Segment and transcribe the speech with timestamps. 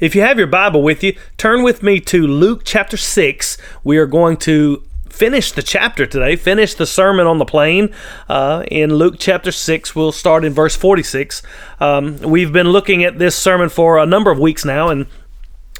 [0.00, 3.58] If you have your Bible with you, turn with me to Luke chapter 6.
[3.84, 7.94] We are going to finish the chapter today, finish the sermon on the plain
[8.26, 9.94] uh, in Luke chapter 6.
[9.94, 11.42] We'll start in verse 46.
[11.80, 15.06] Um, we've been looking at this sermon for a number of weeks now, and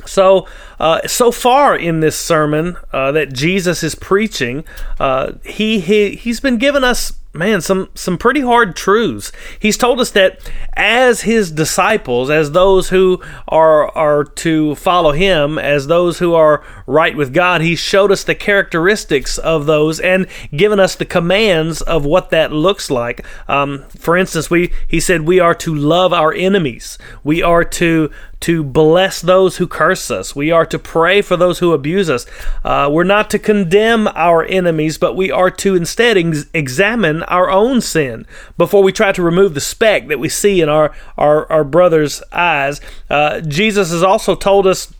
[0.04, 0.46] so,
[0.78, 4.64] uh, so far in this sermon uh, that Jesus is preaching,
[4.98, 9.30] uh, he, he he's been giving us man some some pretty hard truths.
[9.58, 10.40] He's told us that
[10.74, 16.64] as his disciples as those who are are to follow him as those who are
[16.86, 21.82] right with god he showed us the characteristics of those and given us the commands
[21.82, 23.24] of what that looks like.
[23.48, 26.98] Um, for instance we he said we are to love our enemies.
[27.22, 30.34] We are to to bless those who curse us.
[30.34, 32.26] We are to pray for those who abuse us.
[32.64, 37.50] Uh, we're not to condemn our enemies, but we are to instead ex- examine our
[37.50, 38.26] own sin
[38.56, 42.22] before we try to remove the speck that we see in our, our, our brother's
[42.32, 42.80] eyes.
[43.08, 44.92] Uh, Jesus has also told us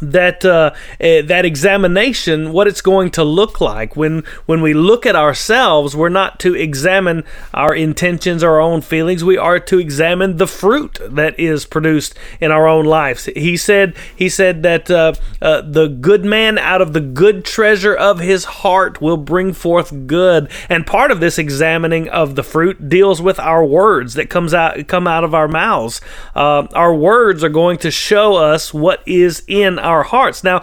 [0.00, 5.06] that uh, uh, that examination, what it's going to look like when when we look
[5.06, 9.24] at ourselves, we're not to examine our intentions, our own feelings.
[9.24, 13.26] We are to examine the fruit that is produced in our own lives.
[13.36, 17.94] He said he said that uh, uh, the good man out of the good treasure
[17.94, 22.88] of his heart will bring forth good, and part of this examining of the fruit
[22.88, 26.00] deals with our words that comes out come out of our mouths.
[26.34, 30.42] Uh, our words are going to show us what is in our hearts.
[30.42, 30.62] Now,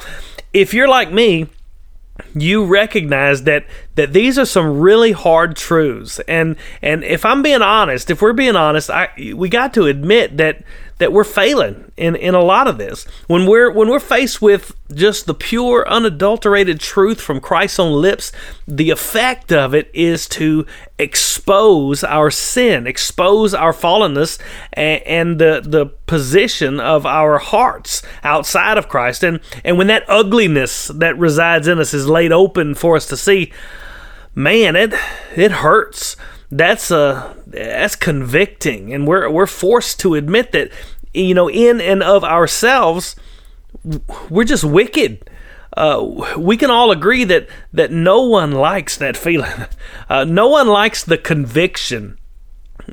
[0.53, 1.47] if you're like me,
[2.35, 7.61] you recognize that that these are some really hard truths and and if i'm being
[7.61, 10.63] honest if we're being honest i we got to admit that
[11.01, 13.05] that we're failing in, in a lot of this.
[13.25, 18.31] When we're when we're faced with just the pure, unadulterated truth from Christ's own lips,
[18.67, 20.63] the effect of it is to
[20.99, 24.37] expose our sin, expose our fallenness,
[24.73, 29.23] and, and the the position of our hearts outside of Christ.
[29.23, 33.17] And and when that ugliness that resides in us is laid open for us to
[33.17, 33.51] see,
[34.35, 34.93] man, it
[35.35, 36.15] it hurts
[36.51, 38.93] that's uh that's convicting.
[38.93, 40.71] And we're we're forced to admit that
[41.13, 43.15] you know in and of ourselves
[44.29, 45.29] we're just wicked.
[45.75, 49.51] Uh, we can all agree that that no one likes that feeling.
[50.09, 52.17] Uh, no one likes the conviction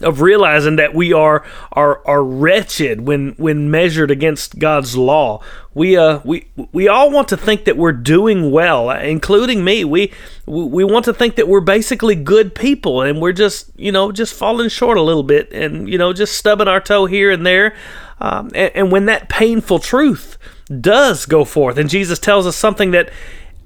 [0.03, 5.43] of realizing that we are are are wretched when when measured against God's law.
[5.75, 9.85] We uh we we all want to think that we're doing well, including me.
[9.85, 10.13] We
[10.47, 14.35] we want to think that we're basically good people and we're just, you know, just
[14.35, 17.75] falling short a little bit and you know, just stubbing our toe here and there.
[18.21, 20.39] Um, and, and when that painful truth
[20.81, 23.11] does go forth and Jesus tells us something that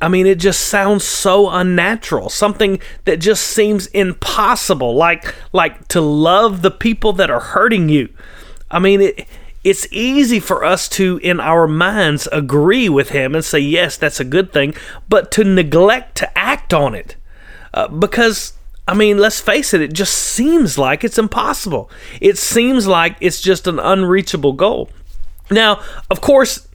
[0.02, 2.28] I mean, it just sounds so unnatural.
[2.28, 8.08] Something that just seems impossible, like like to love the people that are hurting you.
[8.68, 9.28] I mean, it
[9.62, 14.18] it's easy for us to in our minds agree with him and say yes, that's
[14.18, 14.74] a good thing,
[15.08, 17.14] but to neglect to act on it.
[17.72, 18.54] Uh, because
[18.88, 21.88] I mean, let's face it, it just seems like it's impossible.
[22.20, 24.90] It seems like it's just an unreachable goal.
[25.50, 26.66] Now, of course,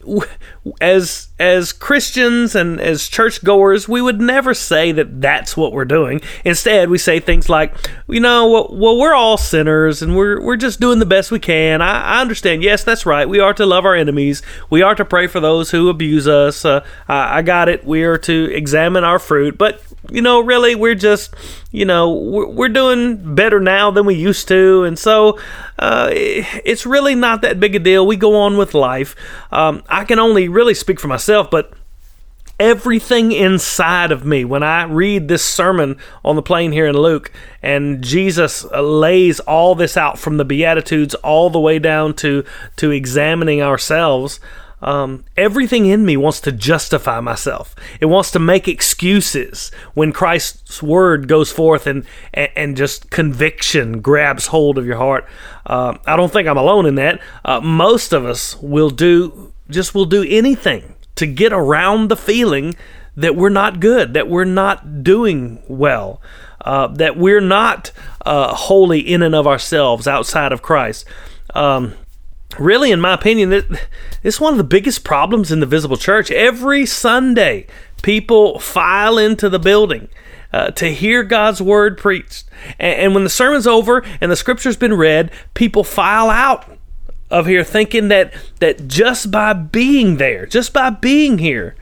[0.80, 6.20] as as Christians and as churchgoers, we would never say that that's what we're doing.
[6.44, 7.74] Instead, we say things like,
[8.08, 11.38] you know, well, well we're all sinners and we're we're just doing the best we
[11.38, 11.80] can.
[11.82, 12.62] I, I, understand.
[12.62, 13.28] Yes, that's right.
[13.28, 14.42] We are to love our enemies.
[14.70, 16.64] We are to pray for those who abuse us.
[16.64, 17.84] Uh, I, I got it.
[17.84, 19.58] We are to examine our fruit.
[19.58, 21.34] But you know, really, we're just,
[21.70, 24.84] you know, we're, we're doing better now than we used to.
[24.84, 25.38] And so
[25.78, 28.06] uh, it's really not that big a deal.
[28.06, 29.14] We go on with life.
[29.50, 31.72] Um, I can only really speak for myself, but
[32.60, 37.30] everything inside of me when I read this sermon on the plain here in Luke,
[37.62, 42.44] and Jesus lays all this out from the Beatitudes all the way down to
[42.76, 44.40] to examining ourselves.
[44.80, 47.74] Um, everything in me wants to justify myself.
[48.00, 54.00] It wants to make excuses when Christ's word goes forth and and, and just conviction
[54.00, 55.26] grabs hold of your heart.
[55.66, 57.20] Uh, I don't think I'm alone in that.
[57.44, 62.74] Uh, most of us will do just will do anything to get around the feeling
[63.16, 66.22] that we're not good, that we're not doing well,
[66.64, 67.90] uh, that we're not
[68.24, 71.04] uh, holy in and of ourselves outside of Christ.
[71.52, 71.94] Um,
[72.58, 73.78] really, in my opinion,
[74.22, 76.30] is one of the biggest problems in the visible church.
[76.30, 77.66] Every Sunday,
[78.02, 80.08] people file into the building.
[80.50, 82.48] Uh, to hear God's word preached.
[82.78, 86.64] And, and, when the sermon's over and the scripture's been read, people file out
[87.30, 91.76] of here thinking that that just by being there, just by being here,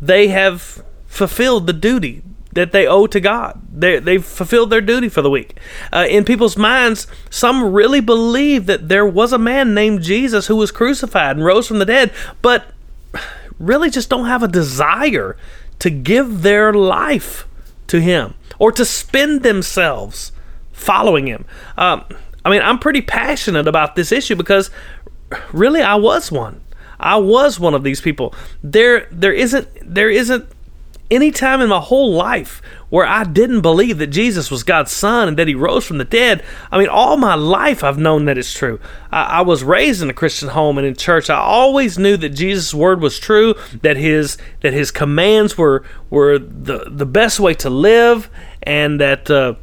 [0.00, 2.22] they have fulfilled the duty
[2.56, 3.60] that they owe to God.
[3.72, 5.58] They, they've fulfilled their duty for the week.
[5.92, 10.56] Uh, in people's minds, some really believe that there was a man named Jesus who
[10.56, 12.12] was crucified and rose from the dead,
[12.42, 12.72] but
[13.58, 15.36] really just don't have a desire
[15.78, 17.46] to give their life
[17.88, 20.32] to Him or to spend themselves
[20.72, 21.44] following Him.
[21.76, 22.04] Um,
[22.44, 24.70] I mean, I'm pretty passionate about this issue because
[25.52, 26.62] really I was one.
[26.98, 28.34] I was one of these people.
[28.62, 30.48] There, there isn't, there isn't
[31.10, 35.28] any time in my whole life where I didn't believe that Jesus was God's son
[35.28, 36.42] and that he rose from the dead.
[36.70, 38.80] I mean, all my life I've known that it's true.
[39.10, 41.28] I, I, was raised in a Christian home and in church.
[41.30, 46.38] I always knew that Jesus' word was true, that his that his commands were were
[46.38, 48.30] the the best way to live,
[48.62, 49.54] and that uh,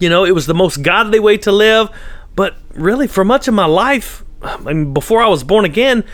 [0.00, 1.88] you know it was the most godly way to live.
[2.34, 6.04] But really, for much of my life, I mean, before I was born again,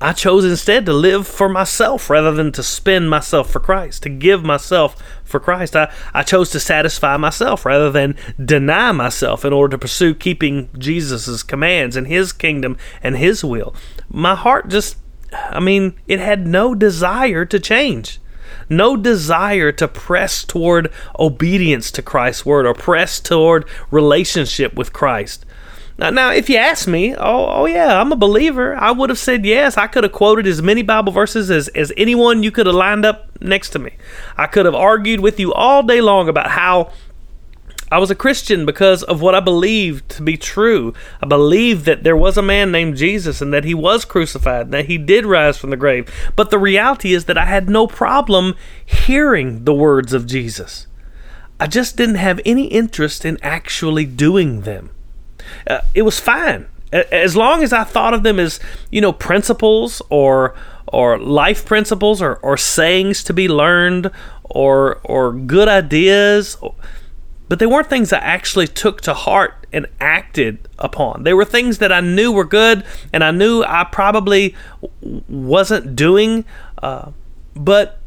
[0.00, 4.08] I chose instead to live for myself rather than to spend myself for Christ, to
[4.08, 5.74] give myself for Christ.
[5.74, 10.68] I, I chose to satisfy myself rather than deny myself in order to pursue keeping
[10.78, 13.74] Jesus' commands and His kingdom and His will.
[14.08, 14.98] My heart just,
[15.32, 18.20] I mean, it had no desire to change.
[18.70, 25.44] No desire to press toward obedience to Christ's word or press toward relationship with Christ.
[25.98, 28.76] Now, now, if you ask me, oh, oh yeah, I'm a believer.
[28.76, 29.76] I would have said yes.
[29.76, 33.04] I could have quoted as many Bible verses as, as anyone you could have lined
[33.04, 33.96] up next to me.
[34.36, 36.92] I could have argued with you all day long about how
[37.90, 40.94] I was a Christian because of what I believed to be true.
[41.20, 44.74] I believed that there was a man named Jesus and that he was crucified and
[44.74, 46.08] that he did rise from the grave.
[46.36, 48.54] But the reality is that I had no problem
[48.86, 50.86] hearing the words of Jesus.
[51.58, 54.90] I just didn't have any interest in actually doing them
[55.66, 58.60] uh, it was fine as long as I thought of them as
[58.90, 60.54] you know principles or
[60.86, 64.10] or life principles or, or sayings to be learned
[64.44, 66.56] or or good ideas
[67.48, 71.24] but they weren't things I actually took to heart and acted upon.
[71.24, 74.54] They were things that I knew were good and I knew I probably
[75.00, 76.44] wasn't doing,
[76.82, 77.12] uh,
[77.54, 77.97] but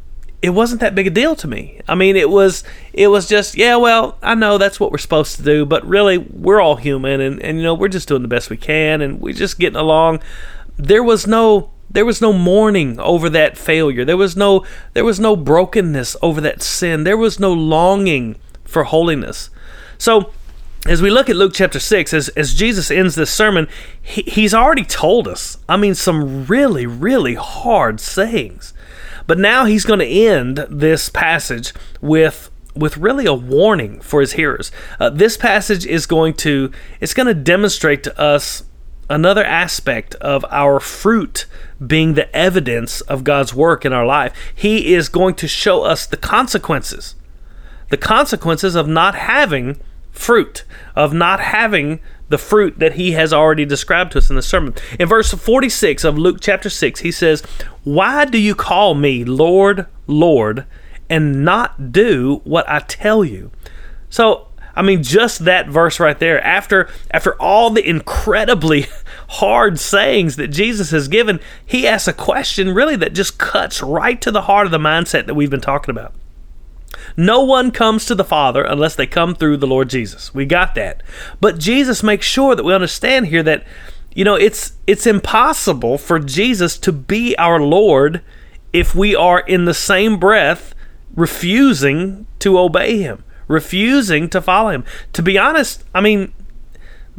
[0.41, 1.81] it wasn't that big a deal to me.
[1.87, 5.35] I mean, it was it was just yeah, well, I know that's what we're supposed
[5.37, 8.27] to do, but really we're all human and and you know, we're just doing the
[8.27, 10.21] best we can and we're just getting along.
[10.77, 14.05] There was no there was no mourning over that failure.
[14.05, 17.03] There was no there was no brokenness over that sin.
[17.03, 19.49] There was no longing for holiness.
[19.97, 20.31] So,
[20.87, 23.67] as we look at Luke chapter 6, as, as Jesus ends this sermon,
[24.01, 28.73] he, he's already told us, I mean, some really, really hard sayings.
[29.27, 34.33] But now he's going to end this passage with with really a warning for his
[34.33, 34.71] hearers.
[34.97, 38.63] Uh, this passage is going to it's going to demonstrate to us
[39.09, 41.45] another aspect of our fruit
[41.85, 44.33] being the evidence of God's work in our life.
[44.55, 47.15] He is going to show us the consequences.
[47.89, 49.77] The consequences of not having
[50.11, 50.63] fruit,
[50.95, 51.99] of not having
[52.31, 54.73] the fruit that he has already described to us in the sermon.
[54.99, 57.41] In verse 46 of Luke chapter 6, he says,
[57.83, 60.65] Why do you call me Lord, Lord,
[61.09, 63.51] and not do what I tell you?
[64.09, 68.87] So, I mean, just that verse right there, after after all the incredibly
[69.27, 74.21] hard sayings that Jesus has given, he asks a question really that just cuts right
[74.21, 76.13] to the heart of the mindset that we've been talking about.
[77.17, 80.33] No one comes to the Father unless they come through the Lord Jesus.
[80.33, 81.03] We got that.
[81.39, 83.65] But Jesus makes sure that we understand here that
[84.13, 88.21] you know, it's it's impossible for Jesus to be our Lord
[88.73, 90.75] if we are in the same breath
[91.15, 94.85] refusing to obey him, refusing to follow him.
[95.13, 96.33] To be honest, I mean,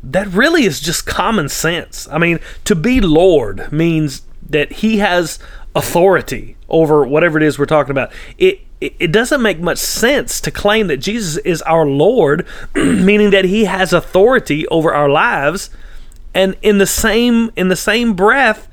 [0.03, 2.09] that really is just common sense.
[2.11, 5.39] I mean, to be Lord means that he has
[5.75, 8.13] authority over whatever it is we're talking about.
[8.37, 13.45] It it doesn't make much sense to claim that Jesus is our Lord, meaning that
[13.45, 15.71] he has authority over our lives,
[16.35, 18.69] and in the same in the same breath,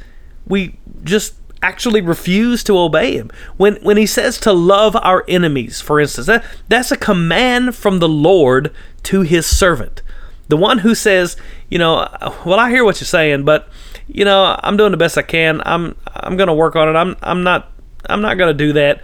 [0.48, 3.30] we just actually refuse to obey him.
[3.58, 8.00] When when he says to love our enemies, for instance, that, that's a command from
[8.00, 8.74] the Lord
[9.04, 10.02] to his servant.
[10.48, 11.38] The one who says,
[11.70, 12.08] you know,
[12.46, 13.70] well I hear what you're saying, but
[14.08, 15.62] you know, I'm doing the best I can.
[15.66, 16.98] I'm I'm going to work on it.
[16.98, 17.72] I'm I'm not
[18.08, 19.04] I'm not going to do that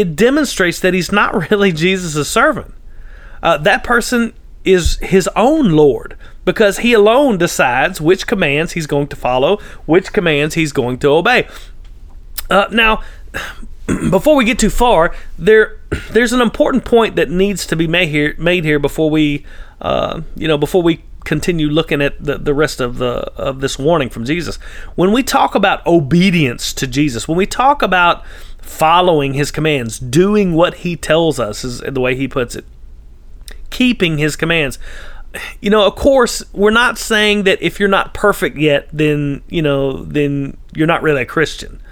[0.00, 2.74] it, demonstrates that he's not really Jesus' servant.
[3.42, 4.32] Uh, that person
[4.64, 10.12] is his own Lord because he alone decides which commands he's going to follow, which
[10.12, 11.48] commands he's going to obey.
[12.50, 13.02] Uh, now,
[14.10, 18.08] before we get too far, there there's an important point that needs to be made
[18.08, 19.44] here made here before we
[19.80, 23.78] uh, you know before we continue looking at the, the rest of the of this
[23.78, 24.56] warning from Jesus.
[24.94, 28.24] When we talk about obedience to Jesus, when we talk about
[28.62, 32.64] following his commands, doing what he tells us is the way he puts it.
[33.70, 34.78] Keeping his commands.
[35.60, 39.60] You know, of course, we're not saying that if you're not perfect yet, then, you
[39.60, 41.82] know, then you're not really a Christian.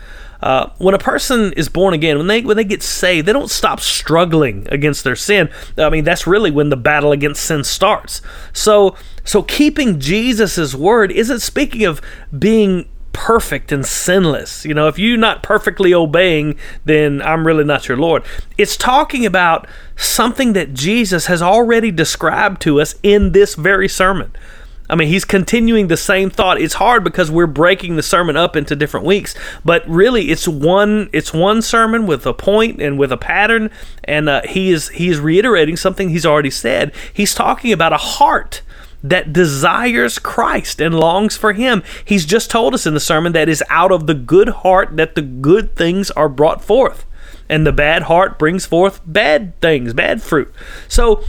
[0.40, 3.50] Uh, when a person is born again, when they when they get saved, they don't
[3.50, 5.48] stop struggling against their sin.
[5.78, 8.20] I mean, that's really when the battle against sin starts.
[8.52, 12.00] So, so keeping Jesus's word isn't speaking of
[12.36, 14.64] being perfect and sinless.
[14.64, 18.22] You know, if you're not perfectly obeying, then I'm really not your Lord.
[18.56, 19.66] It's talking about
[19.96, 24.32] something that Jesus has already described to us in this very sermon.
[24.88, 26.60] I mean, he's continuing the same thought.
[26.60, 31.10] It's hard because we're breaking the sermon up into different weeks, but really, it's one
[31.12, 33.70] it's one sermon with a point and with a pattern,
[34.04, 36.92] and uh, he is he is reiterating something he's already said.
[37.12, 38.62] He's talking about a heart
[39.10, 41.82] that desires Christ and longs for Him.
[42.04, 45.14] He's just told us in the sermon that is out of the good heart that
[45.14, 47.06] the good things are brought forth,
[47.48, 50.52] and the bad heart brings forth bad things, bad fruit.
[50.88, 51.22] So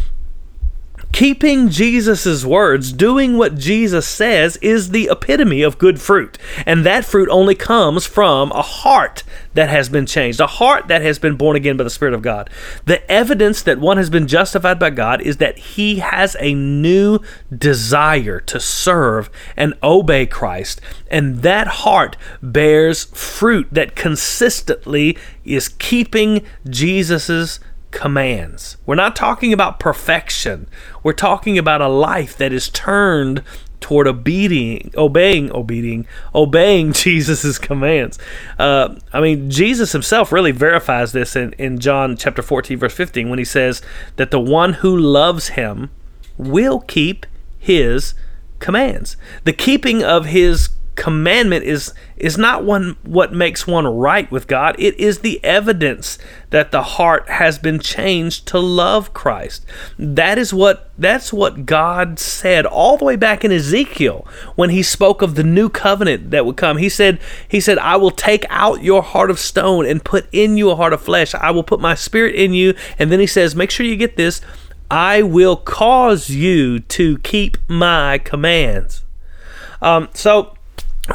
[1.11, 6.37] Keeping Jesus' words, doing what Jesus says, is the epitome of good fruit.
[6.65, 9.23] And that fruit only comes from a heart
[9.55, 12.21] that has been changed, a heart that has been born again by the Spirit of
[12.21, 12.49] God.
[12.85, 17.19] The evidence that one has been justified by God is that he has a new
[17.55, 20.81] desire to serve and obey Christ.
[21.09, 27.59] And that heart bears fruit that consistently is keeping Jesus'
[27.91, 28.77] commands.
[28.85, 30.67] We're not talking about perfection.
[31.03, 33.43] We're talking about a life that is turned
[33.79, 38.17] toward obeying, obeying, obeying, obeying Jesus' commands.
[38.57, 43.29] Uh, I mean, Jesus himself really verifies this in, in John chapter 14, verse 15,
[43.29, 43.81] when he says
[44.15, 45.89] that the one who loves him
[46.37, 47.25] will keep
[47.57, 48.13] his
[48.59, 49.17] commands.
[49.43, 54.75] The keeping of his commandment is is not one what makes one right with God.
[54.79, 56.17] It is the evidence
[56.49, 59.65] that the heart has been changed to love Christ.
[59.97, 64.81] That is what that's what God said all the way back in Ezekiel when he
[64.81, 66.77] spoke of the new covenant that would come.
[66.77, 70.57] He said he said I will take out your heart of stone and put in
[70.57, 71.35] you a heart of flesh.
[71.35, 74.17] I will put my spirit in you and then he says make sure you get
[74.17, 74.41] this
[74.89, 79.03] I will cause you to keep my commands.
[79.81, 80.56] Um, so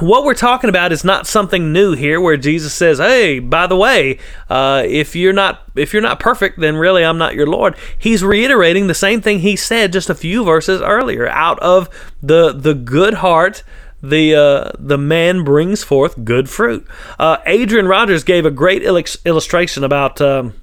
[0.01, 3.77] what we're talking about is not something new here where jesus says hey by the
[3.77, 4.19] way
[4.49, 8.25] uh, if you're not if you're not perfect then really i'm not your lord he's
[8.25, 11.89] reiterating the same thing he said just a few verses earlier out of
[12.23, 13.63] the the good heart
[14.03, 16.85] the uh, the man brings forth good fruit.
[17.19, 20.55] Uh, Adrian Rogers gave a great illustration about um,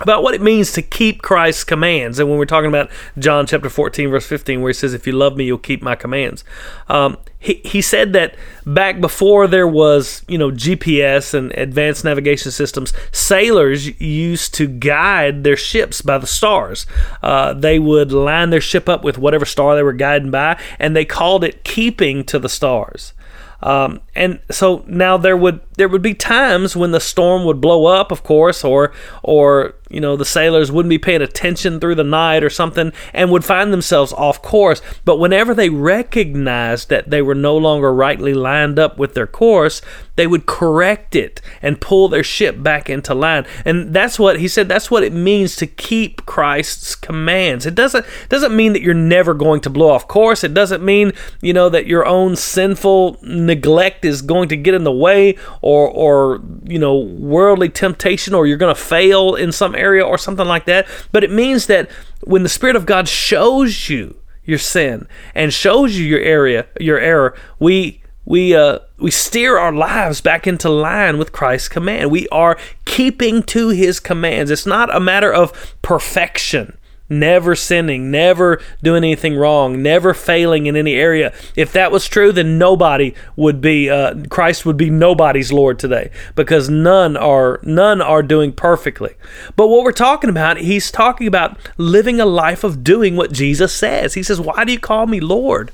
[0.00, 2.18] about what it means to keep Christ's commands.
[2.18, 5.12] And when we're talking about John chapter 14, verse 15, where he says, If you
[5.12, 6.44] love me, you'll keep my commands.
[6.88, 8.34] Um, he, he said that
[8.66, 15.42] back before there was, you know, GPS and advanced navigation systems, sailors used to guide
[15.42, 16.86] their ships by the stars.
[17.22, 20.94] Uh, they would line their ship up with whatever star they were guiding by, and
[20.94, 23.14] they called it keeping to the stars.
[23.62, 27.86] Um, and so now there would there would be times when the storm would blow
[27.86, 32.04] up, of course, or or you know the sailors wouldn't be paying attention through the
[32.04, 34.82] night or something, and would find themselves off course.
[35.06, 39.80] But whenever they recognized that they were no longer rightly lined up with their course,
[40.16, 43.46] they would correct it and pull their ship back into line.
[43.64, 44.68] And that's what he said.
[44.68, 47.64] That's what it means to keep Christ's commands.
[47.64, 50.44] It doesn't doesn't mean that you're never going to blow off course.
[50.44, 54.84] It doesn't mean you know that your own sinful neglect is going to get in
[54.84, 59.74] the way or or you know worldly temptation or you're going to fail in some
[59.74, 61.90] area or something like that but it means that
[62.22, 66.98] when the spirit of God shows you your sin and shows you your area your
[66.98, 72.12] error we we uh, we steer our lives back into line with Christ's command.
[72.12, 74.52] We are keeping to His commands.
[74.52, 76.76] It's not a matter of perfection
[77.10, 81.34] never sinning, never doing anything wrong, never failing in any area.
[81.56, 86.10] If that was true, then nobody would be uh, Christ would be nobody's Lord today
[86.36, 89.14] because none are none are doing perfectly.
[89.56, 93.74] But what we're talking about, he's talking about living a life of doing what Jesus
[93.74, 94.14] says.
[94.14, 95.72] He says, "Why do you call me Lord?"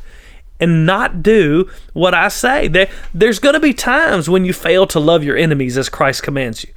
[0.59, 2.67] and not do what I say.
[2.67, 6.23] There, there's going to be times when you fail to love your enemies as Christ
[6.23, 6.71] commands you.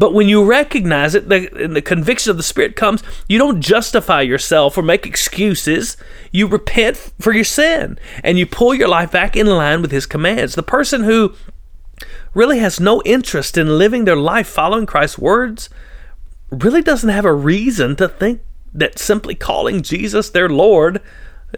[0.00, 3.60] But when you recognize it, the, and the conviction of the Spirit comes, you don't
[3.60, 5.98] justify yourself or make excuses.
[6.32, 10.06] You repent for your sin and you pull your life back in line with His
[10.06, 10.54] commands.
[10.54, 11.34] The person who
[12.32, 15.68] really has no interest in living their life following Christ's words
[16.50, 18.40] really doesn't have a reason to think
[18.72, 21.02] that simply calling Jesus their Lord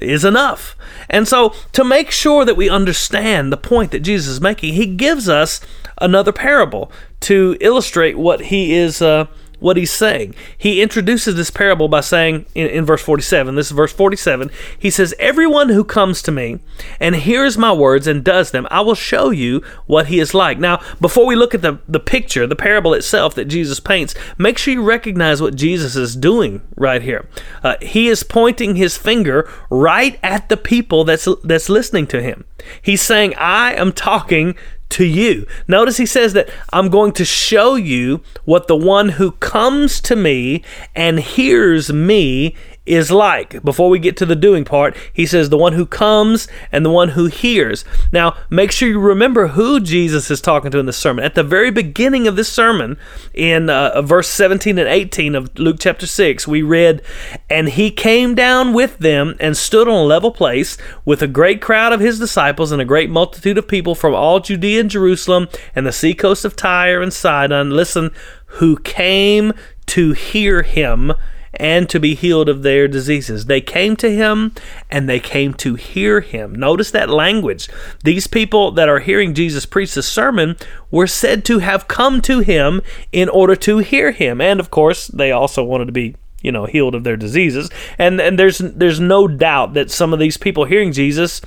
[0.01, 0.75] is enough.
[1.09, 4.87] And so, to make sure that we understand the point that Jesus is making, he
[4.87, 5.61] gives us
[6.03, 6.91] another parable
[7.21, 9.27] to illustrate what he is uh,
[9.63, 10.35] what he's saying.
[10.59, 14.91] He introduces this parable by saying in, in, verse 47, this is verse 47, he
[14.91, 16.59] says, Everyone who comes to me
[16.99, 20.59] and hears my words and does them, I will show you what he is like.
[20.59, 24.59] Now, before we look at the, the picture, the parable itself that Jesus paints, make
[24.59, 27.29] sure you recognize what Jesus is doing right here.
[27.63, 32.45] Uh, he is pointing his finger right at the people that's, that's listening to him.
[32.81, 34.57] He's saying, I am talking
[34.93, 35.47] to you.
[35.67, 40.17] Notice he says that I'm going to show you what the one who comes to
[40.17, 40.63] me
[40.95, 43.63] and hears me is like.
[43.63, 46.91] Before we get to the doing part, he says the one who comes and the
[46.91, 47.85] one who hears.
[48.11, 51.25] Now, make sure you remember who Jesus is talking to in this sermon.
[51.25, 52.97] At the very beginning of this sermon,
[53.35, 57.03] in uh, verse 17 and 18 of Luke chapter 6, we read,
[57.49, 61.61] And he came down with them and stood on a level place with a great
[61.63, 65.49] crowd of his disciples and a great multitude of people from all Judea and Jerusalem
[65.77, 67.71] and the seacoast of Tyre and Sidon.
[67.71, 68.11] Listen,
[68.47, 69.53] who came
[69.87, 71.13] to hear him
[71.55, 73.47] and to be healed of their diseases.
[73.47, 74.53] They came to him
[74.91, 76.55] and they came to hear him.
[76.55, 77.69] Notice that language.
[78.05, 80.57] These people that are hearing Jesus preach the sermon
[80.91, 82.81] were said to have come to him
[83.13, 84.41] in order to hear him.
[84.41, 88.21] And of course, they also wanted to be you know healed of their diseases and
[88.21, 91.41] and there's there's no doubt that some of these people hearing Jesus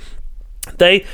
[0.78, 1.04] they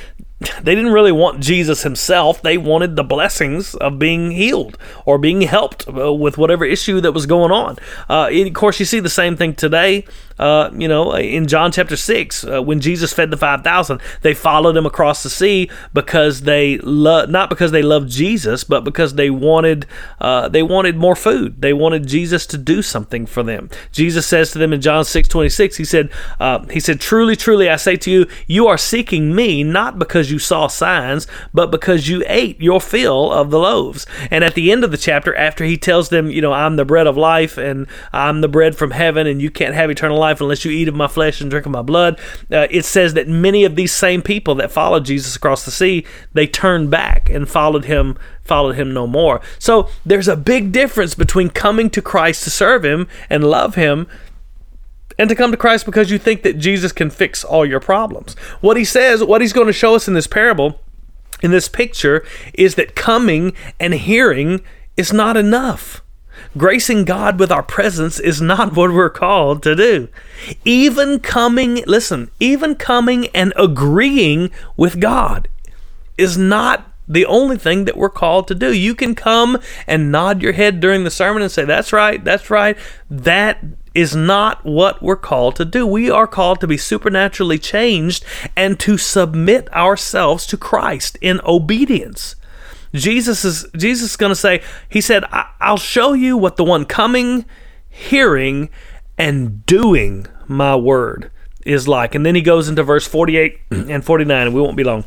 [0.63, 2.43] they didn't really want Jesus himself.
[2.43, 7.13] They wanted the blessings of being healed or being helped uh, with whatever issue that
[7.13, 7.79] was going on.
[8.09, 10.05] Uh, of course, you see the same thing today
[10.43, 14.77] uh, you know, in John chapter 6, uh, when Jesus fed the 5,000, they followed
[14.77, 19.87] him across the sea because they not because they loved Jesus, but because they wanted
[20.21, 21.63] uh, they wanted more food.
[21.63, 23.71] They wanted Jesus to do something for them.
[23.93, 27.71] Jesus says to them in John 6, 26, he said, uh, he said, Truly, truly,
[27.71, 32.09] I say to you, you are seeking me not because you saw signs, but because
[32.09, 34.07] you ate your fill of the loaves.
[34.29, 36.85] And at the end of the chapter, after he tells them, you know, I'm the
[36.85, 40.32] bread of life and I'm the bread from heaven and you can't have eternal life
[40.41, 42.19] unless you eat of my flesh and drink of my blood.
[42.51, 46.05] Uh, it says that many of these same people that followed Jesus across the sea,
[46.33, 49.41] they turned back and followed him followed him no more.
[49.59, 54.09] So there's a big difference between coming to Christ to serve him and love him
[55.19, 58.35] and to come to Christ because you think that Jesus can fix all your problems.
[58.61, 60.81] What he says, what he's going to show us in this parable,
[61.43, 64.63] in this picture, is that coming and hearing
[64.97, 66.03] is not enough.
[66.57, 70.09] Gracing God with our presence is not what we're called to do.
[70.65, 75.49] Even coming, listen, even coming and agreeing with God
[76.19, 78.73] is not the only thing that we're called to do.
[78.73, 82.51] You can come and nod your head during the sermon and say, That's right, that's
[82.51, 82.77] right.
[83.11, 85.87] That is not what we're called to do.
[85.87, 88.25] We are called to be supernaturally changed
[88.57, 92.37] and to submit ourselves to Christ in obedience.
[92.95, 95.25] Jesus is Jesus is going to say, He said,
[95.61, 97.45] I'll show you what the one coming,
[97.89, 98.71] hearing,
[99.19, 101.31] and doing my word
[101.65, 102.15] is like.
[102.15, 105.05] And then he goes into verse 48 and 49, and we won't be long.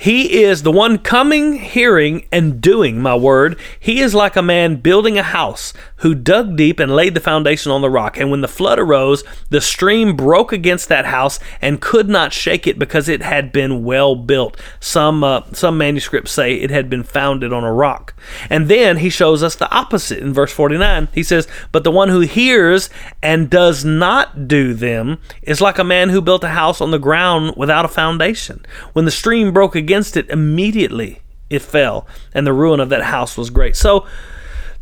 [0.00, 3.58] He is the one coming, hearing, and doing my word.
[3.80, 7.72] He is like a man building a house who dug deep and laid the foundation
[7.72, 8.16] on the rock.
[8.16, 12.68] And when the flood arose, the stream broke against that house and could not shake
[12.68, 14.56] it because it had been well built.
[14.78, 18.14] Some uh, some manuscripts say it had been founded on a rock.
[18.48, 21.08] And then he shows us the opposite in verse 49.
[21.12, 22.88] He says, "But the one who hears
[23.20, 27.00] and does not do them is like a man who built a house on the
[27.00, 28.64] ground without a foundation.
[28.92, 29.74] When the stream broke
[30.16, 31.20] it, immediately
[31.50, 34.06] it fell, and the ruin of that house was great." So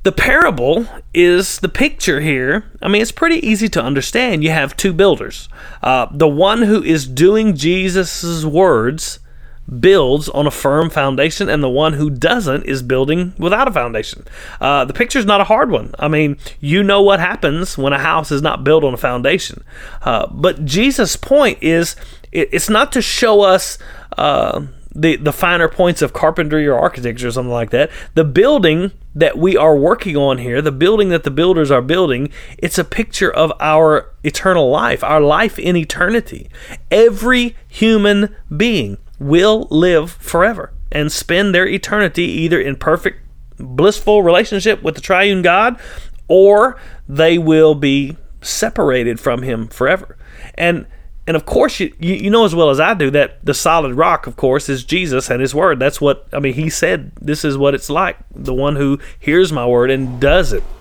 [0.07, 2.65] the parable is the picture here.
[2.81, 4.45] I mean, it's pretty easy to understand.
[4.45, 5.49] You have two builders.
[5.83, 9.19] Uh, the one who is doing Jesus' words
[9.81, 14.25] builds on a firm foundation, and the one who doesn't is building without a foundation.
[14.61, 15.93] Uh, the picture's not a hard one.
[15.99, 19.65] I mean, you know what happens when a house is not built on a foundation.
[20.03, 21.97] Uh, but Jesus' point is
[22.31, 23.77] it, it's not to show us.
[24.17, 27.91] Uh, the, the finer points of carpentry or architecture or something like that.
[28.15, 32.31] The building that we are working on here, the building that the builders are building,
[32.59, 36.49] it's a picture of our eternal life, our life in eternity.
[36.91, 43.21] Every human being will live forever and spend their eternity either in perfect,
[43.59, 45.79] blissful relationship with the triune God
[46.29, 46.79] or
[47.09, 50.17] they will be separated from Him forever.
[50.55, 50.87] And
[51.27, 54.27] and of course, you, you know as well as I do that the solid rock,
[54.27, 55.79] of course, is Jesus and His Word.
[55.79, 59.53] That's what, I mean, He said this is what it's like the one who hears
[59.53, 60.63] my word and does it.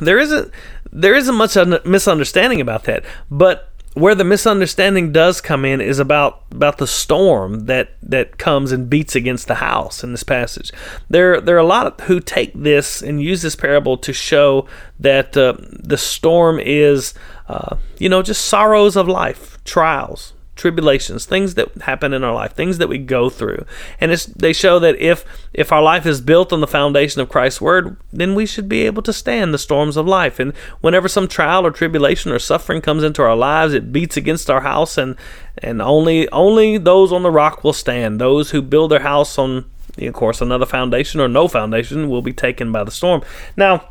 [0.00, 0.50] There isn't,
[0.90, 3.04] there isn't much misunderstanding about that.
[3.30, 8.70] But where the misunderstanding does come in is about about the storm that that comes
[8.72, 10.72] and beats against the house in this passage.
[11.08, 14.66] There there are a lot who take this and use this parable to show
[15.00, 17.14] that uh, the storm is
[17.48, 22.52] uh, you know just sorrows of life, trials, tribulations, things that happen in our life,
[22.52, 23.64] things that we go through.
[24.00, 27.60] And they show that if if our life is built on the foundation of Christ's
[27.60, 30.38] word, then we should be able to stand the storms of life.
[30.38, 34.50] And whenever some trial or tribulation or suffering comes into our lives, it beats against
[34.50, 35.16] our house and
[35.58, 38.20] and only only those on the rock will stand.
[38.20, 39.64] Those who build their house on
[39.98, 43.22] of course another foundation or no foundation will be taken by the storm.
[43.56, 43.89] Now,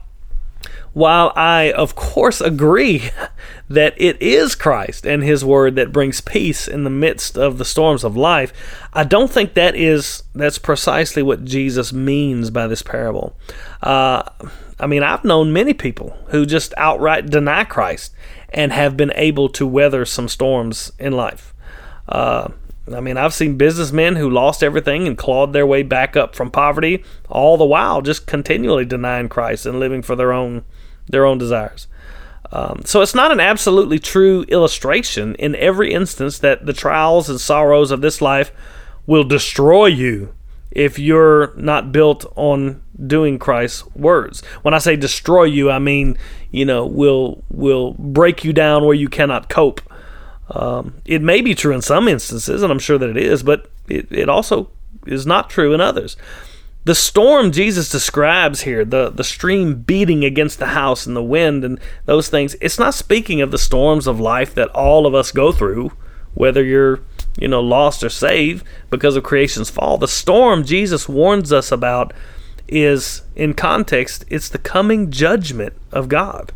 [0.93, 3.09] while I, of course, agree
[3.69, 7.65] that it is Christ and His Word that brings peace in the midst of the
[7.65, 8.51] storms of life,
[8.93, 13.35] I don't think that is that's precisely what Jesus means by this parable.
[13.81, 14.23] Uh,
[14.79, 18.13] I mean, I've known many people who just outright deny Christ
[18.49, 21.53] and have been able to weather some storms in life.
[22.07, 22.49] Uh,
[22.93, 26.49] I mean, I've seen businessmen who lost everything and clawed their way back up from
[26.49, 30.63] poverty, all the while just continually denying Christ and living for their own
[31.09, 31.87] their own desires.
[32.51, 37.39] Um, so it's not an absolutely true illustration in every instance that the trials and
[37.39, 38.51] sorrows of this life
[39.05, 40.33] will destroy you
[40.71, 44.43] if you're not built on doing Christ's words.
[44.61, 46.17] When I say destroy you, I mean
[46.51, 49.81] you know will will break you down where you cannot cope.
[50.49, 53.69] Um, it may be true in some instances, and I'm sure that it is, but
[53.87, 54.71] it, it also
[55.05, 56.17] is not true in others.
[56.89, 61.63] The storm Jesus describes here, the, the stream beating against the house and the wind
[61.63, 65.31] and those things, it's not speaking of the storms of life that all of us
[65.31, 65.91] go through,
[66.33, 67.01] whether you're
[67.37, 69.99] you know lost or saved because of creation's fall.
[69.99, 72.11] The storm Jesus warns us about
[72.67, 76.53] is in context, it's the coming judgment of God.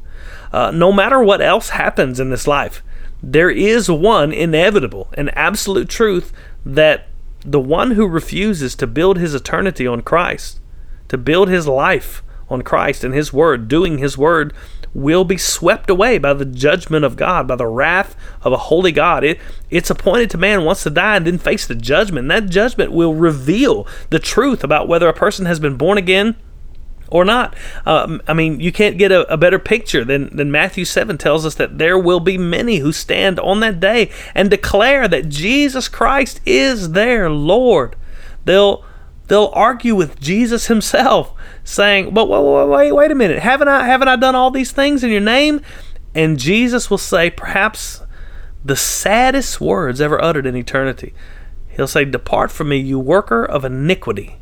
[0.52, 2.82] Uh, no matter what else happens in this life,
[3.22, 6.34] there is one inevitable and absolute truth
[6.65, 7.06] that
[7.45, 10.60] the one who refuses to build his eternity on Christ,
[11.10, 14.53] to build his life on Christ and his word, doing his word,
[14.93, 18.91] will be swept away by the judgment of God, by the wrath of a holy
[18.91, 19.23] God.
[19.23, 22.25] It, it's appointed to man once to die and then face the judgment.
[22.25, 26.36] And that judgment will reveal the truth about whether a person has been born again
[27.10, 27.56] or not.
[27.86, 31.46] Uh, I mean, you can't get a, a, better picture than, than Matthew 7 tells
[31.46, 35.88] us that there will be many who stand on that day and declare that Jesus
[35.88, 37.96] Christ is their Lord.
[38.46, 38.84] They'll
[39.28, 44.08] they'll argue with Jesus himself, saying, "But wait, wait, wait a minute, haven't I haven't
[44.08, 45.62] I done all these things in your name?"
[46.16, 48.02] And Jesus will say, perhaps
[48.63, 51.13] the saddest words ever uttered in eternity.
[51.70, 54.38] He'll say, "Depart from me, you worker of iniquity,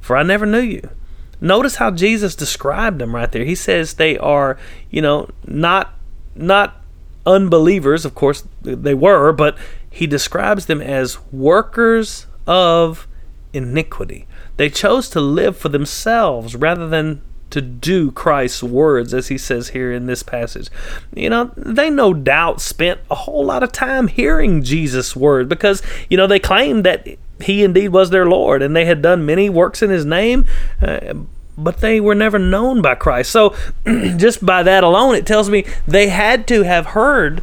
[0.00, 0.90] for I never knew you."
[1.40, 3.44] Notice how Jesus described them right there.
[3.44, 4.58] He says they are,
[4.90, 5.94] you know, not
[6.34, 6.82] not
[7.26, 9.56] unbelievers, of course they were, but
[9.90, 13.06] he describes them as workers of
[13.52, 14.26] iniquity.
[14.56, 19.68] They chose to live for themselves rather than to do Christ's words, as he says
[19.68, 20.68] here in this passage.
[21.14, 25.82] You know, they no doubt spent a whole lot of time hearing Jesus' word because,
[26.10, 27.06] you know, they claimed that
[27.40, 30.46] he indeed was their Lord, and they had done many works in his name.
[30.80, 31.14] Uh,
[31.58, 33.32] but they were never known by Christ.
[33.32, 33.54] So,
[34.16, 37.42] just by that alone, it tells me they had to have heard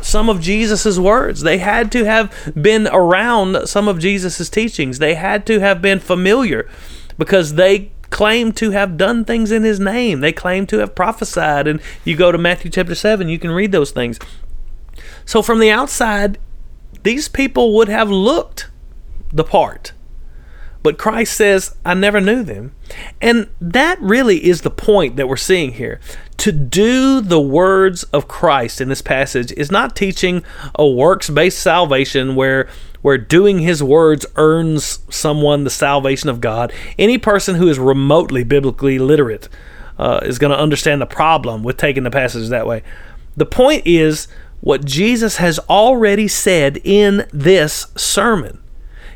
[0.00, 1.42] some of Jesus' words.
[1.42, 5.00] They had to have been around some of Jesus' teachings.
[5.00, 6.70] They had to have been familiar
[7.18, 10.20] because they claim to have done things in his name.
[10.20, 11.66] They claim to have prophesied.
[11.66, 14.18] And you go to Matthew chapter 7, you can read those things.
[15.24, 16.38] So, from the outside,
[17.02, 18.70] these people would have looked
[19.36, 19.92] the part.
[20.82, 22.72] But Christ says, I never knew them.
[23.20, 25.98] And that really is the point that we're seeing here.
[26.38, 30.44] To do the words of Christ in this passage is not teaching
[30.76, 32.68] a works based salvation where
[33.02, 36.72] where doing his words earns someone the salvation of God.
[36.98, 39.48] Any person who is remotely biblically literate
[39.98, 42.82] uh, is going to understand the problem with taking the passage that way.
[43.36, 44.28] The point is
[44.60, 48.60] what Jesus has already said in this sermon.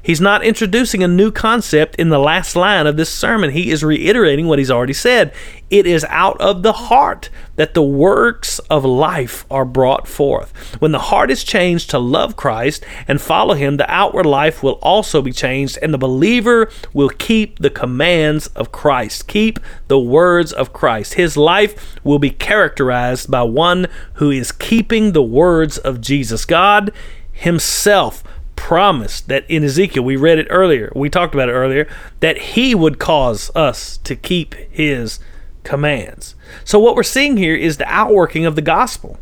[0.03, 3.51] He's not introducing a new concept in the last line of this sermon.
[3.51, 5.33] He is reiterating what he's already said.
[5.69, 10.53] It is out of the heart that the works of life are brought forth.
[10.81, 14.79] When the heart is changed to love Christ and follow him, the outward life will
[14.83, 20.53] also be changed, and the believer will keep the commands of Christ, keep the words
[20.53, 21.15] of Christ.
[21.15, 26.45] His life will be characterized by one who is keeping the words of Jesus.
[26.45, 26.91] God
[27.33, 28.25] Himself
[28.61, 31.89] promised that in Ezekiel, we read it earlier, we talked about it earlier,
[32.21, 35.19] that he would cause us to keep his
[35.65, 36.35] commands.
[36.63, 39.19] So, what we're seeing here is the outworking of the gospel.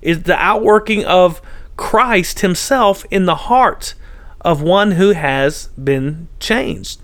[0.00, 1.42] is the outworking of
[1.76, 3.94] Christ Himself in the heart
[4.40, 7.03] of one who has been changed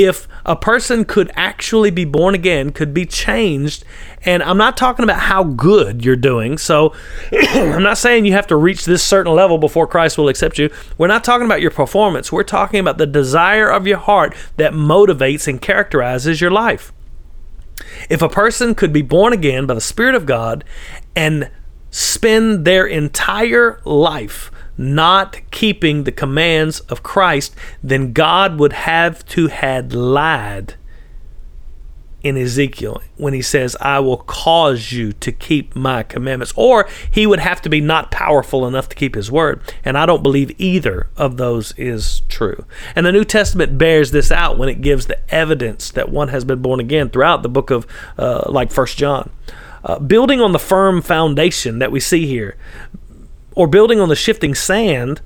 [0.00, 3.84] if a person could actually be born again, could be changed,
[4.24, 6.56] and I'm not talking about how good you're doing.
[6.56, 6.94] So
[7.32, 10.70] I'm not saying you have to reach this certain level before Christ will accept you.
[10.96, 12.32] We're not talking about your performance.
[12.32, 16.92] We're talking about the desire of your heart that motivates and characterizes your life.
[18.08, 20.64] If a person could be born again by the Spirit of God
[21.14, 21.50] and
[21.90, 24.50] spend their entire life
[24.80, 30.74] not keeping the commands of Christ, then God would have to had lied
[32.22, 36.52] in Ezekiel when he says, I will cause you to keep my commandments.
[36.56, 39.60] Or he would have to be not powerful enough to keep his word.
[39.84, 42.64] And I don't believe either of those is true.
[42.94, 46.44] And the New Testament bears this out when it gives the evidence that one has
[46.44, 47.86] been born again throughout the book of,
[48.18, 49.30] uh, like First John.
[49.82, 52.56] Uh, building on the firm foundation that we see here,
[53.60, 55.20] or building on the shifting sand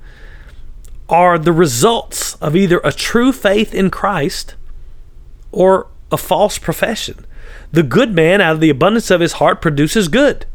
[1.07, 4.55] are the results of either a true faith in Christ
[5.53, 7.25] or a false profession.
[7.71, 10.45] The good man, out of the abundance of his heart, produces good.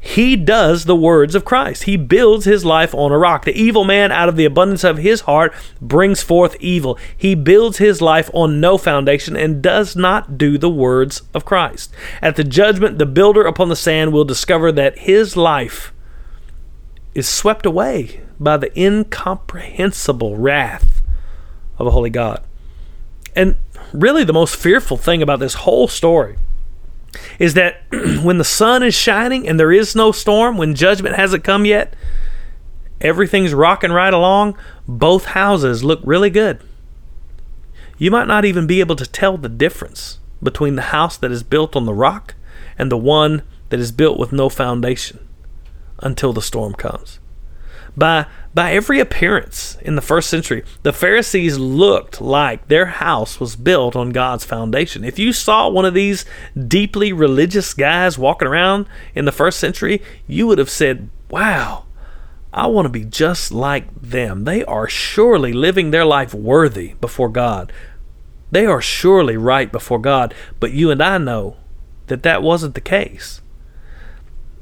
[0.00, 1.82] He does the words of Christ.
[1.82, 3.44] He builds his life on a rock.
[3.44, 6.98] The evil man, out of the abundance of his heart, brings forth evil.
[7.14, 11.92] He builds his life on no foundation and does not do the words of Christ.
[12.22, 15.92] At the judgment, the builder upon the sand will discover that his life
[17.14, 21.02] is swept away by the incomprehensible wrath
[21.78, 22.42] of a holy God.
[23.34, 23.56] And
[23.92, 26.36] really, the most fearful thing about this whole story
[27.38, 27.82] is that
[28.22, 31.94] when the sun is shining and there is no storm, when judgment hasn't come yet,
[33.00, 36.60] everything's rocking right along, both houses look really good.
[37.96, 41.42] You might not even be able to tell the difference between the house that is
[41.42, 42.34] built on the rock
[42.78, 45.27] and the one that is built with no foundation
[46.00, 47.20] until the storm comes.
[47.96, 53.56] By, by every appearance in the first century, the Pharisees looked like their house was
[53.56, 55.02] built on God's foundation.
[55.02, 56.24] If you saw one of these
[56.56, 61.86] deeply religious guys walking around in the first century, you would have said, Wow,
[62.52, 64.44] I want to be just like them.
[64.44, 67.72] They are surely living their life worthy before God.
[68.50, 70.32] They are surely right before God.
[70.60, 71.56] But you and I know
[72.06, 73.42] that that wasn't the case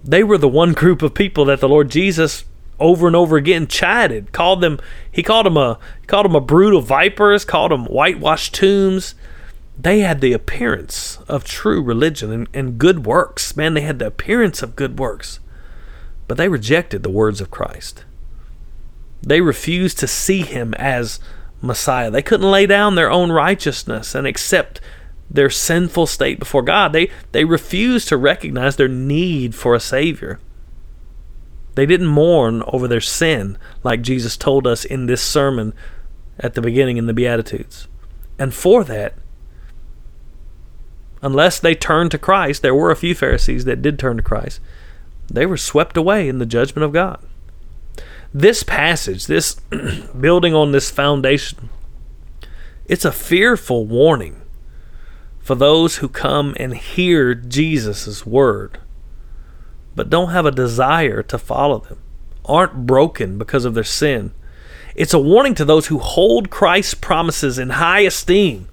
[0.07, 2.45] they were the one group of people that the Lord Jesus
[2.79, 4.79] over and over again chided, called them
[5.11, 9.15] he called them a called them a brood of vipers, called them whitewashed tombs.
[9.79, 13.57] They had the appearance of true religion and, and good works.
[13.57, 15.39] Man, they had the appearance of good works.
[16.29, 18.05] But they rejected the words of Christ.
[19.23, 21.21] They refused to see him as
[21.61, 22.11] Messiah.
[22.11, 24.81] They couldn't lay down their own righteousness and accept
[25.31, 26.93] their sinful state before God.
[26.93, 30.39] They, they refused to recognize their need for a Savior.
[31.75, 35.75] They didn't mourn over their sin like Jesus told us in this sermon
[36.39, 37.89] at the beginning in the Beatitudes.
[38.39, 39.15] And for that,
[41.23, 44.61] unless they turned to Christ, there were a few Pharisees that did turn to Christ,
[45.29, 47.21] they were swept away in the judgment of God.
[48.33, 49.55] This passage, this
[50.21, 51.69] building on this foundation,
[52.87, 54.41] it's a fearful warning
[55.47, 58.81] for those who come and hear Jesus' word,
[59.95, 62.03] but don't have a desire to follow them,
[62.45, 64.33] aren't broken because of their sin.
[64.97, 68.67] It's a warning to those who hold Christ's promises in high esteem.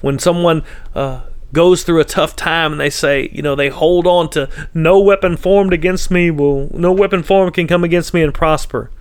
[0.00, 0.62] When someone
[0.94, 4.48] uh, goes through a tough time and they say, you know, they hold on to
[4.72, 8.92] no weapon formed against me will, no weapon formed can come against me and prosper.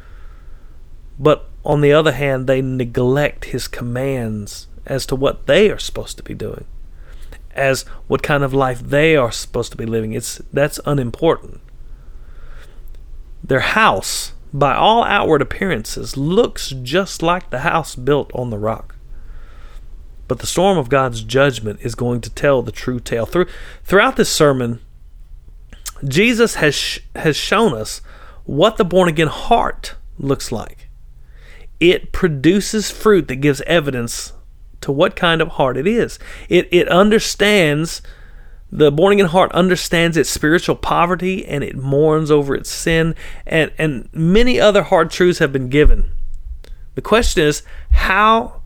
[1.19, 6.17] But on the other hand, they neglect his commands as to what they are supposed
[6.17, 6.65] to be doing,
[7.53, 10.13] as what kind of life they are supposed to be living.
[10.13, 11.61] It's that's unimportant.
[13.43, 18.95] Their house, by all outward appearances, looks just like the house built on the rock.
[20.27, 23.25] But the storm of God's judgment is going to tell the true tale.
[23.25, 23.47] Through,
[23.83, 24.79] throughout this sermon,
[26.07, 28.01] Jesus has, sh- has shown us
[28.45, 30.87] what the born again heart looks like.
[31.79, 34.33] It produces fruit that gives evidence
[34.81, 36.19] to what kind of heart it is.
[36.47, 38.01] It it understands
[38.71, 43.15] the born again heart understands its spiritual poverty and it mourns over its sin
[43.45, 46.11] and and many other hard truths have been given.
[46.95, 48.61] The question is how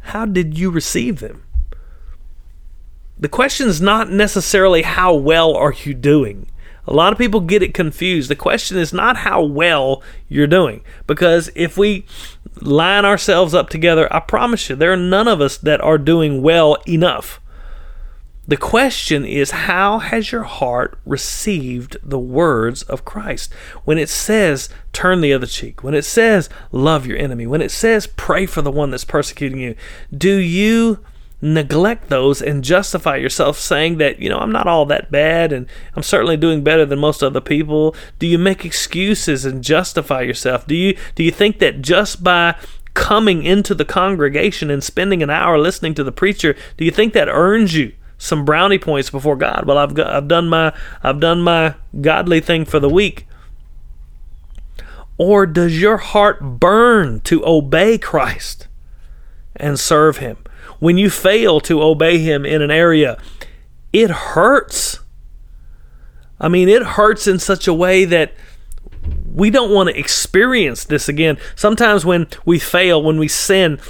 [0.00, 1.44] how did you receive them?
[3.18, 6.46] The question is not necessarily how well are you doing.
[6.88, 8.30] A lot of people get it confused.
[8.30, 10.80] The question is not how well you're doing.
[11.06, 12.06] Because if we
[12.62, 16.42] line ourselves up together, I promise you, there are none of us that are doing
[16.42, 17.40] well enough.
[18.46, 23.52] The question is, how has your heart received the words of Christ?
[23.84, 27.70] When it says, turn the other cheek, when it says, love your enemy, when it
[27.70, 29.74] says, pray for the one that's persecuting you,
[30.16, 31.04] do you
[31.40, 35.66] neglect those and justify yourself saying that, you know, I'm not all that bad and
[35.94, 37.94] I'm certainly doing better than most other people?
[38.18, 40.66] Do you make excuses and justify yourself?
[40.66, 42.56] Do you do you think that just by
[42.94, 47.12] coming into the congregation and spending an hour listening to the preacher, do you think
[47.12, 49.64] that earns you some brownie points before God.
[49.66, 53.26] Well, I've got, I've done my I've done my godly thing for the week.
[55.16, 58.68] Or does your heart burn to obey Christ
[59.56, 60.38] and serve him?
[60.78, 63.18] When you fail to obey him in an area,
[63.92, 65.00] it hurts.
[66.40, 68.32] I mean, it hurts in such a way that
[69.34, 71.38] we don't want to experience this again.
[71.56, 73.80] Sometimes when we fail, when we sin,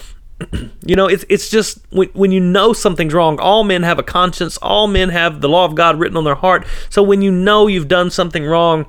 [0.85, 3.38] you know, it's it's just when, when you know something's wrong.
[3.40, 4.57] All men have a conscience.
[4.59, 6.66] All men have the law of God written on their heart.
[6.90, 8.87] So when you know you've done something wrong,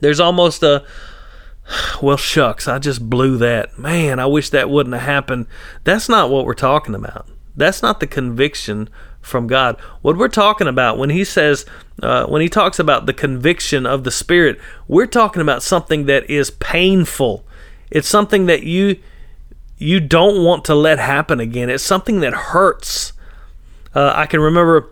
[0.00, 0.84] there's almost a
[2.02, 3.78] well, shucks, I just blew that.
[3.78, 5.46] Man, I wish that wouldn't have happened.
[5.84, 7.28] That's not what we're talking about.
[7.56, 8.88] That's not the conviction
[9.20, 9.76] from God.
[10.02, 11.66] What we're talking about when He says,
[12.02, 16.28] uh, when He talks about the conviction of the Spirit, we're talking about something that
[16.30, 17.44] is painful.
[17.90, 18.96] It's something that you
[19.78, 21.68] you don't want to let happen again.
[21.68, 23.12] It's something that hurts.
[23.94, 24.90] Uh, I can remember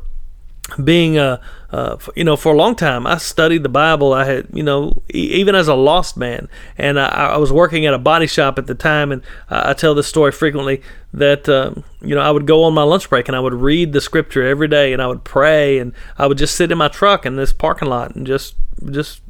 [0.82, 1.40] being a
[1.74, 4.12] uh, you know for a long time I studied the Bible.
[4.12, 7.84] I had you know e- even as a lost man, and I, I, was working
[7.84, 10.82] at a body shop at the time, and I, I tell this story frequently
[11.12, 13.92] that um, you know I would go on my lunch break and I would read
[13.92, 16.86] the scripture every day, and I would pray, and I would just sit in my
[16.86, 18.54] truck in this parking lot and just
[18.92, 19.20] just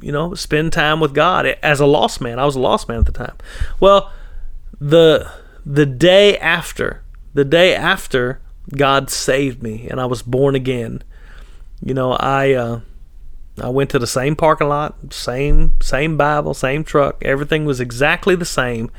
[0.00, 2.38] you know spend time with God as a lost man.
[2.38, 3.36] I was a lost man at the time.
[3.80, 4.10] Well
[4.80, 5.30] the
[5.66, 7.02] the day after
[7.34, 8.40] the day after
[8.74, 11.02] God saved me and I was born again,
[11.84, 12.80] you know, I uh,
[13.60, 17.22] I went to the same parking lot, same same Bible, same truck.
[17.24, 18.90] Everything was exactly the same,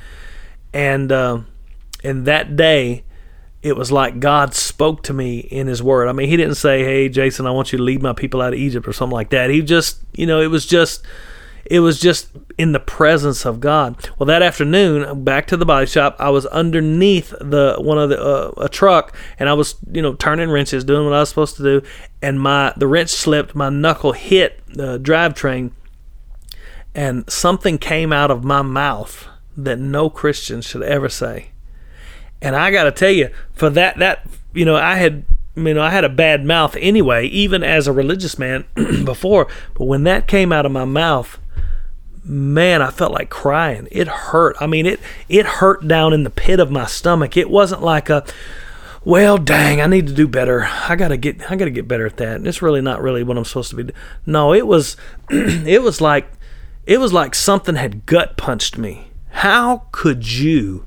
[0.74, 1.41] and uh,
[2.04, 3.04] and that day,
[3.62, 6.08] it was like God spoke to me in His Word.
[6.08, 8.54] I mean, He didn't say, "Hey, Jason, I want you to lead my people out
[8.54, 9.50] of Egypt" or something like that.
[9.50, 11.06] He just, you know, it was just
[11.65, 13.95] it was just in the presence of God.
[14.17, 18.21] Well, that afternoon, back to the body shop, I was underneath the one of the
[18.21, 21.58] uh, a truck, and I was you know turning wrenches, doing what I was supposed
[21.58, 21.88] to do,
[22.21, 25.71] and my the wrench slipped, my knuckle hit the drivetrain,
[26.93, 31.52] and something came out of my mouth that no Christian should ever say.
[32.41, 35.84] And I got to tell you, for that that you know I had you know,
[35.84, 38.65] I had a bad mouth anyway, even as a religious man
[39.06, 39.47] before.
[39.76, 41.39] But when that came out of my mouth,
[42.24, 43.88] man, I felt like crying.
[43.92, 44.56] It hurt.
[44.60, 47.38] I mean, it it hurt down in the pit of my stomach.
[47.38, 48.26] It wasn't like a
[49.06, 50.64] well, dang, I need to do better.
[50.66, 52.38] I gotta get I gotta get better at that.
[52.38, 53.94] And it's really not really what I'm supposed to be.
[54.26, 54.96] No, it was
[55.30, 56.32] it was like
[56.86, 59.12] it was like something had gut punched me.
[59.30, 60.86] How could you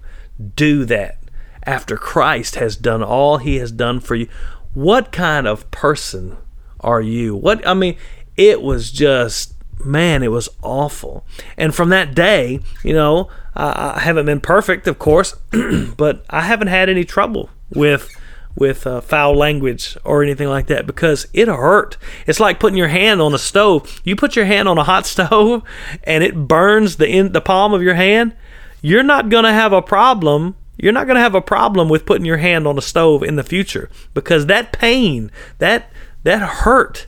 [0.54, 1.18] do that
[1.64, 4.28] after Christ has done all he has done for you?
[4.72, 6.38] What kind of person
[6.80, 7.34] are you?
[7.36, 7.96] What I mean,
[8.36, 11.24] it was just man, it was awful.
[11.56, 15.34] And from that day, you know, I haven't been perfect, of course,
[15.96, 18.14] but I haven't had any trouble with
[18.56, 21.98] with uh, foul language or anything like that because it hurt.
[22.26, 24.00] It's like putting your hand on a stove.
[24.02, 25.62] You put your hand on a hot stove
[26.04, 28.34] and it burns the in, the palm of your hand.
[28.80, 30.56] You're not to have a problem.
[30.78, 33.44] You're not to have a problem with putting your hand on a stove in the
[33.44, 35.90] future because that pain, that
[36.22, 37.06] that hurt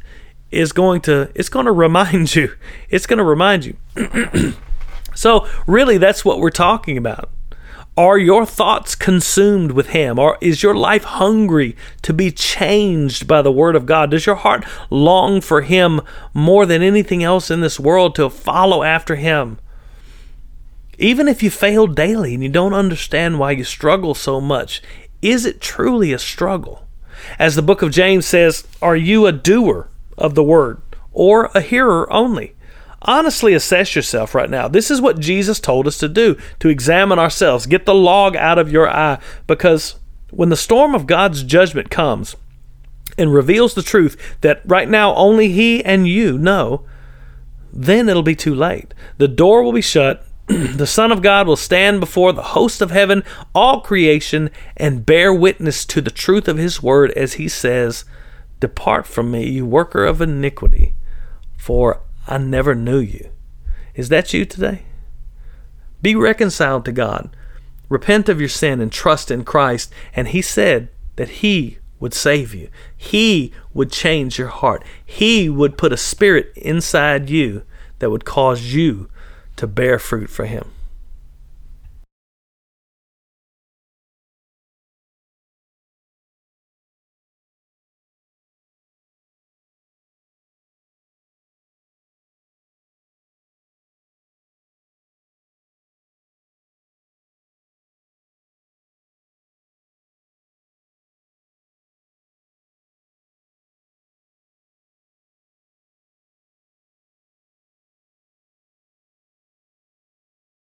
[0.50, 2.54] is going to it's going to remind you.
[2.88, 3.76] It's going to remind you.
[5.14, 7.30] so, really that's what we're talking about.
[7.96, 13.42] Are your thoughts consumed with him or is your life hungry to be changed by
[13.42, 14.12] the word of God?
[14.12, 18.84] Does your heart long for him more than anything else in this world to follow
[18.84, 19.58] after him?
[20.96, 24.80] Even if you fail daily and you don't understand why you struggle so much,
[25.20, 26.86] is it truly a struggle?
[27.36, 30.80] As the book of James says, are you a doer of the word
[31.12, 32.54] or a hearer only?
[33.02, 34.66] Honestly assess yourself right now.
[34.66, 37.66] This is what Jesus told us to do to examine ourselves.
[37.66, 39.96] Get the log out of your eye because
[40.30, 42.36] when the storm of God's judgment comes
[43.16, 46.84] and reveals the truth that right now only He and you know,
[47.72, 48.94] then it'll be too late.
[49.18, 50.24] The door will be shut.
[50.46, 53.22] the Son of God will stand before the host of heaven,
[53.54, 58.04] all creation, and bear witness to the truth of His word as He says,
[58.60, 60.94] Depart from me, you worker of iniquity,
[61.56, 63.30] for I never knew you.
[63.94, 64.82] Is that you today?
[66.02, 67.34] Be reconciled to God.
[67.88, 69.92] Repent of your sin and trust in Christ.
[70.14, 72.68] And He said that He would save you.
[72.96, 74.84] He would change your heart.
[75.04, 77.62] He would put a spirit inside you
[77.98, 79.08] that would cause you
[79.56, 80.70] to bear fruit for Him.